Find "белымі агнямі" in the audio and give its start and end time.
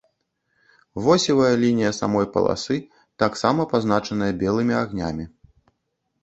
4.41-5.25